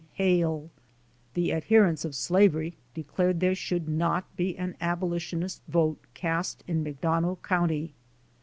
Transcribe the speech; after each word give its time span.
Hale. 0.13 0.71
The 1.35 1.53
adherents 1.53 2.05
of 2.05 2.15
slavery 2.15 2.75
declared 2.95 3.39
there 3.39 3.53
should 3.53 3.87
not 3.87 4.35
be 4.35 4.57
an 4.57 4.75
abolitionist 4.81 5.61
vote 5.67 5.99
cast 6.15 6.63
in 6.65 6.83
McDonough 6.83 7.43
county. 7.43 7.93